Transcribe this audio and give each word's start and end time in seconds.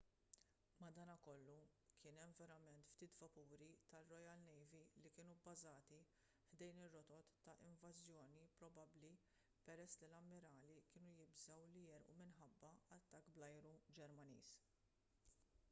madankollu 0.83 1.55
kien 2.03 2.15
hemm 2.21 2.31
verament 2.37 2.87
ftit 2.91 3.17
vapuri 3.23 3.67
tar-royal 3.91 4.41
navy 4.45 4.79
li 5.03 5.11
kienu 5.17 5.35
bbażati 5.41 5.99
ħdejn 6.53 6.79
ir-rotot 6.85 7.29
ta' 7.49 7.55
invażjoni 7.67 8.41
probabbli 8.61 9.13
peress 9.67 10.01
li 10.05 10.09
l-ammirali 10.09 10.75
kienu 10.95 11.13
jibżgħu 11.21 11.59
li 11.75 11.83
jegħrqu 11.91 12.17
minħabba 12.23 12.73
attakk 12.99 13.31
bl-ajru 13.37 13.75
ġermaniż 14.01 14.55